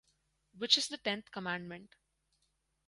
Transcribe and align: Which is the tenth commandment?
Which 0.57 0.79
is 0.79 0.87
the 0.87 0.97
tenth 0.97 1.29
commandment? 1.29 1.95